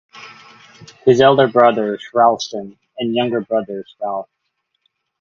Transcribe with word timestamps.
His 1.05 1.21
elder 1.21 1.47
brother 1.47 1.93
is 1.93 2.03
Ralston 2.11 2.75
and 2.97 3.13
younger 3.13 3.39
brother 3.41 3.81
is 3.81 3.95
Ralph. 4.01 4.31